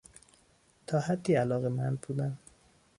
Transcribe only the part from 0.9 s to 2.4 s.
حدی علاقمند بودن